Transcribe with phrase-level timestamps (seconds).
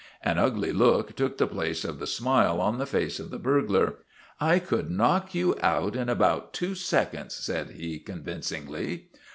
[0.23, 3.97] An ugly look took the place of the smile on the face of the burglar."
[4.41, 9.09] I could knock you out in about two seconds," said he, convincingly.